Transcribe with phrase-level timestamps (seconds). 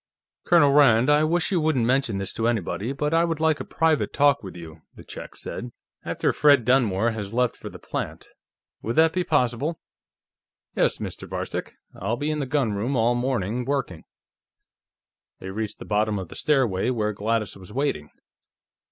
[0.45, 3.63] "Colonel Rand, I wish you wouldn't mention this to anybody, but I would like a
[3.63, 5.69] private talk with you," the Czech said.
[6.03, 8.27] "After Fred Dunmore has left for the plant.
[8.81, 9.79] Would that be possible?"
[10.75, 11.29] "Yes, Mr.
[11.29, 14.03] Varcek; I'll be in the gunroom all morning, working."
[15.39, 18.09] They reached the bottom of the stairway, where Gladys was waiting.